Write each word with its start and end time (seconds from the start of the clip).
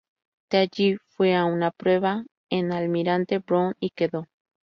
De 0.49 0.57
allí 0.57 0.97
fue 1.09 1.35
a 1.35 1.45
una 1.45 1.69
prueba 1.69 2.25
en 2.49 2.71
Almirante 2.71 3.37
Brown 3.37 3.75
y 3.79 3.91
quedó. 3.91 4.27